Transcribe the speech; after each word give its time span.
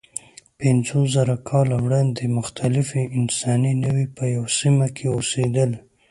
پنځوسزره 0.59 1.35
کاله 1.49 1.75
وړاندې 1.85 2.33
مختلفې 2.39 3.01
انساني 3.19 3.73
نوعې 3.83 4.07
په 4.17 4.23
یوه 4.35 4.49
سیمه 4.59 4.87
کې 4.95 5.05
اوسېدلې. 5.15 5.77